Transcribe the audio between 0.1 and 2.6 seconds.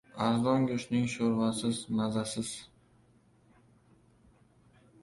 •Arzon go‘shtning sho‘rvasiz mazasiz.